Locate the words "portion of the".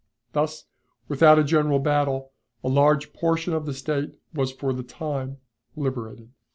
3.13-3.73